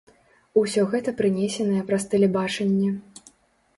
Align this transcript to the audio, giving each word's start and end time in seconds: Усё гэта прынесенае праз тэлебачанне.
Усё 0.61 0.85
гэта 0.93 1.13
прынесенае 1.21 1.83
праз 1.91 2.07
тэлебачанне. 2.15 2.91